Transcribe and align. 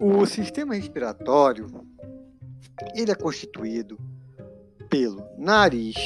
O 0.00 0.24
sistema 0.26 0.74
respiratório 0.74 1.66
ele 2.94 3.10
é 3.10 3.14
constituído 3.16 3.98
pelo 4.88 5.26
nariz, 5.36 5.96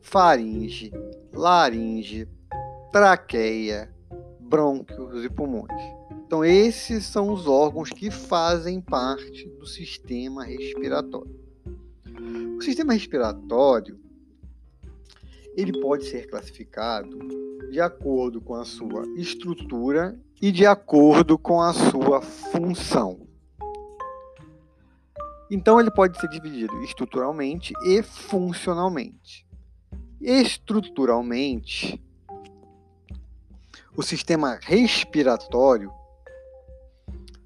faringe, 0.00 0.90
laringe, 1.34 2.26
traqueia, 2.90 3.94
brônquios 4.40 5.22
e 5.22 5.28
pulmões. 5.28 5.82
Então 6.26 6.42
esses 6.42 7.04
são 7.04 7.30
os 7.30 7.46
órgãos 7.46 7.90
que 7.90 8.10
fazem 8.10 8.80
parte 8.80 9.46
do 9.50 9.66
sistema 9.66 10.42
respiratório. 10.42 11.38
O 12.56 12.62
sistema 12.62 12.94
respiratório 12.94 14.00
ele 15.54 15.78
pode 15.78 16.06
ser 16.06 16.26
classificado 16.26 17.18
de 17.70 17.82
acordo 17.82 18.40
com 18.40 18.54
a 18.54 18.64
sua 18.64 19.06
estrutura 19.16 20.18
e 20.40 20.50
de 20.50 20.64
acordo 20.64 21.38
com 21.38 21.60
a 21.60 21.74
sua 21.74 22.22
função. 22.22 23.26
Então 25.50 25.78
ele 25.78 25.90
pode 25.90 26.18
ser 26.18 26.28
dividido 26.28 26.82
estruturalmente 26.82 27.72
e 27.84 28.02
funcionalmente. 28.02 29.46
Estruturalmente, 30.20 32.02
o 33.96 34.02
sistema 34.02 34.58
respiratório 34.62 35.92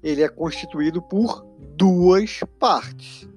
ele 0.01 0.23
é 0.23 0.29
constituído 0.29 1.01
por 1.01 1.45
duas 1.75 2.39
partes. 2.59 3.27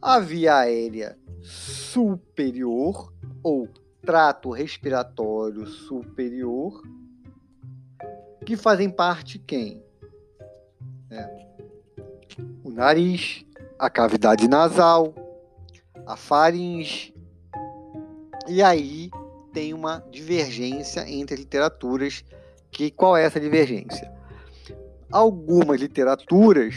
A 0.00 0.20
via 0.20 0.56
aérea 0.58 1.18
superior 1.40 3.12
ou 3.42 3.68
trato 4.02 4.50
respiratório 4.50 5.66
superior, 5.66 6.80
que 8.44 8.56
fazem 8.56 8.88
parte 8.88 9.38
quem? 9.38 9.82
É, 11.10 11.55
o 12.64 12.70
nariz, 12.70 13.44
a 13.78 13.88
cavidade 13.90 14.48
nasal, 14.48 15.14
a 16.06 16.16
faringe. 16.16 17.14
E 18.48 18.62
aí 18.62 19.10
tem 19.52 19.74
uma 19.74 20.04
divergência 20.10 21.08
entre 21.08 21.36
literaturas. 21.36 22.24
Que 22.70 22.90
qual 22.90 23.16
é 23.16 23.24
essa 23.24 23.40
divergência? 23.40 24.12
Algumas 25.10 25.80
literaturas 25.80 26.74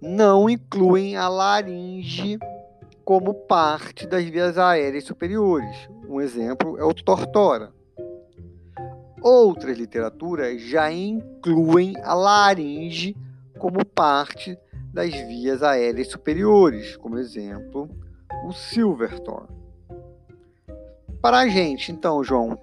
não 0.00 0.50
incluem 0.50 1.16
a 1.16 1.28
laringe 1.28 2.38
como 3.04 3.32
parte 3.32 4.06
das 4.06 4.24
vias 4.24 4.58
aéreas 4.58 5.04
superiores. 5.04 5.88
Um 6.08 6.20
exemplo 6.20 6.76
é 6.78 6.84
o 6.84 6.92
Tortora. 6.92 7.72
Outras 9.22 9.78
literaturas 9.78 10.60
já 10.60 10.92
incluem 10.92 11.94
a 12.02 12.12
laringe 12.12 13.16
como 13.62 13.86
parte 13.86 14.58
das 14.92 15.14
vias 15.14 15.62
aéreas 15.62 16.08
superiores, 16.08 16.96
como 16.96 17.16
exemplo, 17.16 17.88
o 18.44 18.52
Silverthorne. 18.52 19.56
Para 21.20 21.38
a 21.38 21.48
gente, 21.48 21.92
então, 21.92 22.24
João, 22.24 22.58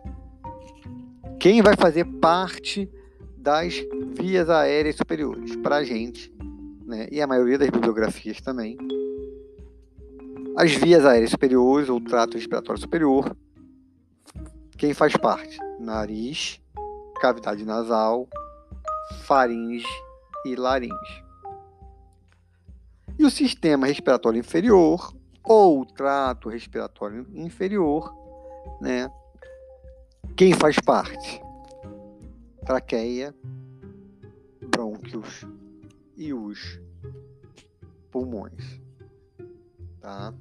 quem 1.40 1.62
vai 1.62 1.78
fazer 1.78 2.04
parte 2.04 2.92
das 3.38 3.76
vias 4.20 4.50
aéreas 4.50 4.98
superiores? 4.98 5.56
Para 5.56 5.78
a 5.78 5.84
gente, 5.86 6.36
né, 6.86 7.08
e 7.10 7.22
a 7.22 7.28
maioria 7.28 7.58
das 7.58 7.70
bibliografias 7.70 8.42
também, 8.42 8.78
as 10.58 10.74
vias 10.74 11.06
aéreas 11.06 11.32
superiores 11.32 11.88
ou 11.88 12.02
trato 12.02 12.34
respiratório 12.34 12.82
superior, 12.82 13.34
quem 14.78 14.94
faz 14.94 15.16
parte? 15.16 15.58
Nariz, 15.80 16.60
cavidade 17.22 17.64
nasal, 17.64 18.28
faringe 19.26 19.88
e 20.46 20.56
laringe. 20.56 21.24
E 23.18 23.26
o 23.26 23.30
sistema 23.30 23.88
respiratório 23.88 24.40
inferior 24.40 25.14
ou 25.44 25.86
trato 25.86 26.50
respiratório 26.50 27.28
inferior, 27.34 28.14
né? 28.82 29.12
Quem 30.36 30.54
faz 30.54 30.80
parte? 30.80 31.42
Traqueia, 32.66 33.36
brônquios 34.70 35.46
e 36.16 36.34
os 36.34 36.80
pulmões. 38.12 38.80
Tá? 40.00 40.34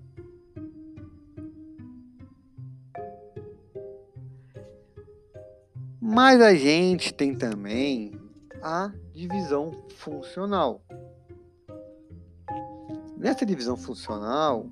Mas 6.00 6.40
a 6.40 6.54
gente 6.54 7.12
tem 7.12 7.34
também 7.34 8.17
a 8.62 8.90
divisão 9.12 9.72
funcional. 9.96 10.80
Nessa 13.16 13.44
divisão 13.44 13.76
funcional, 13.76 14.70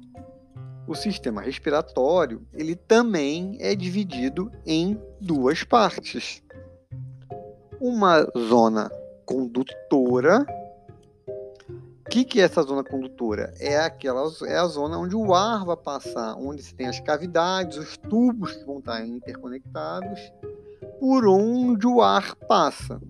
o 0.87 0.95
sistema 0.95 1.43
respiratório 1.43 2.47
ele 2.53 2.77
também 2.77 3.57
é 3.61 3.75
dividido 3.75 4.53
em 4.65 5.01
duas 5.21 5.65
partes. 5.65 6.43
Uma 7.81 8.23
zona 8.49 8.91
condutora. 9.25 10.47
O 12.07 12.09
que, 12.09 12.25
que 12.25 12.41
é 12.41 12.45
essa 12.45 12.63
zona 12.63 12.85
condutora? 12.85 13.53
É 13.59 13.79
aquela 13.79 14.31
é 14.45 14.57
a 14.57 14.67
zona 14.67 14.97
onde 14.97 15.17
o 15.17 15.35
ar 15.35 15.65
vai 15.65 15.77
passar, 15.77 16.37
onde 16.37 16.63
se 16.63 16.73
tem 16.73 16.87
as 16.87 17.01
cavidades, 17.01 17.77
os 17.77 17.97
tubos 17.97 18.53
que 18.53 18.65
vão 18.65 18.79
estar 18.79 19.05
interconectados, 19.05 20.21
por 21.01 21.27
onde 21.27 21.85
o 21.87 22.01
ar 22.01 22.37
passa. 22.47 23.01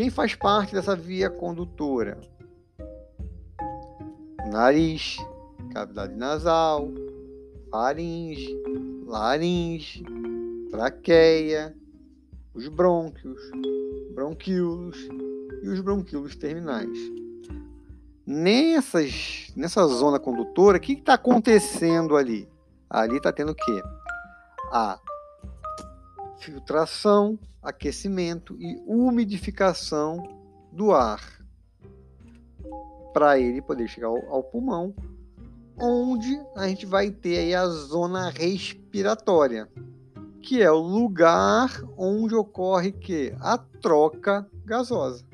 Quem 0.00 0.08
faz 0.08 0.34
parte 0.34 0.72
dessa 0.72 0.96
via 0.96 1.28
condutora? 1.28 2.18
nariz, 4.50 5.18
cavidade 5.74 6.14
nasal, 6.14 6.88
faringe, 7.70 8.48
laringe, 9.04 10.02
traqueia, 10.70 11.76
os 12.54 12.66
brônquios, 12.68 13.42
bronquíolos 14.14 14.96
e 15.62 15.68
os 15.68 15.82
bronquíolos 15.82 16.34
terminais. 16.34 16.98
Nessas, 18.26 19.52
nessa 19.54 19.86
zona 19.86 20.18
condutora, 20.18 20.78
o 20.78 20.80
que 20.80 20.94
está 20.94 21.12
acontecendo 21.12 22.16
ali? 22.16 22.48
Ali 22.88 23.18
está 23.18 23.30
tendo 23.30 23.52
o 23.52 23.54
quê? 23.54 23.82
A 24.72 24.98
filtração, 26.40 27.38
aquecimento 27.62 28.56
e 28.60 28.82
umidificação 28.86 30.22
do 30.72 30.92
ar 30.92 31.40
para 33.12 33.38
ele 33.38 33.60
poder 33.60 33.88
chegar 33.88 34.08
ao, 34.08 34.18
ao, 34.32 34.42
pulmão, 34.42 34.94
onde 35.78 36.40
a 36.56 36.68
gente 36.68 36.86
vai 36.86 37.10
ter 37.10 37.38
aí 37.38 37.54
a 37.54 37.66
zona 37.66 38.30
respiratória, 38.30 39.68
que 40.40 40.62
é 40.62 40.70
o 40.70 40.78
lugar 40.78 41.82
onde 41.96 42.34
ocorre 42.34 42.92
que 42.92 43.34
a 43.40 43.58
troca 43.58 44.48
gasosa. 44.64 45.24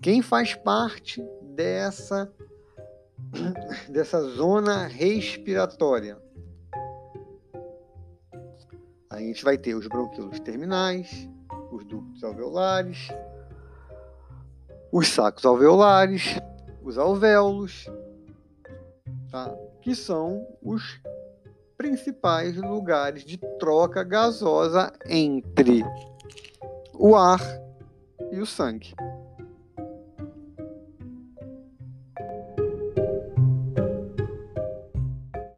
Quem 0.00 0.22
faz 0.22 0.54
parte 0.54 1.22
dessa 1.54 2.32
dessa 3.90 4.22
zona 4.22 4.86
respiratória? 4.86 6.18
A 9.18 9.20
gente 9.20 9.42
vai 9.42 9.58
ter 9.58 9.74
os 9.74 9.88
bronquíolos 9.88 10.38
terminais, 10.38 11.28
os 11.72 11.84
ductos 11.84 12.22
alveolares, 12.22 13.08
os 14.92 15.08
sacos 15.08 15.44
alveolares, 15.44 16.38
os 16.84 16.96
alvéolos, 16.96 17.90
tá? 19.28 19.52
que 19.82 19.92
são 19.92 20.46
os 20.62 21.00
principais 21.76 22.56
lugares 22.58 23.24
de 23.24 23.38
troca 23.58 24.04
gasosa 24.04 24.92
entre 25.08 25.82
o 26.94 27.16
ar 27.16 27.40
e 28.30 28.38
o 28.38 28.46
sangue. 28.46 28.94